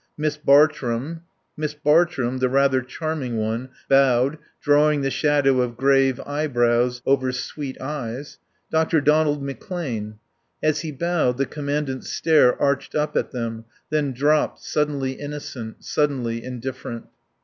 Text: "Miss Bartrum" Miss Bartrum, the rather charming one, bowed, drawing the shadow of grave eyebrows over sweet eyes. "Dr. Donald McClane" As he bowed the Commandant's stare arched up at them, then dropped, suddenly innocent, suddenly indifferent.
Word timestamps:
"Miss 0.17 0.35
Bartrum" 0.35 1.21
Miss 1.55 1.75
Bartrum, 1.75 2.39
the 2.39 2.49
rather 2.49 2.81
charming 2.81 3.37
one, 3.37 3.69
bowed, 3.87 4.39
drawing 4.59 5.01
the 5.01 5.11
shadow 5.11 5.61
of 5.61 5.77
grave 5.77 6.19
eyebrows 6.25 7.03
over 7.05 7.31
sweet 7.31 7.79
eyes. 7.79 8.39
"Dr. 8.71 8.99
Donald 8.99 9.43
McClane" 9.45 10.15
As 10.63 10.79
he 10.79 10.91
bowed 10.91 11.37
the 11.37 11.45
Commandant's 11.45 12.09
stare 12.09 12.59
arched 12.59 12.95
up 12.95 13.15
at 13.15 13.29
them, 13.29 13.65
then 13.91 14.11
dropped, 14.11 14.61
suddenly 14.63 15.11
innocent, 15.11 15.85
suddenly 15.85 16.43
indifferent. 16.43 17.05